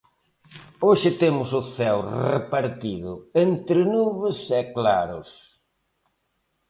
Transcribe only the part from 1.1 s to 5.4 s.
temos o ceo repartido entre nubes e claros.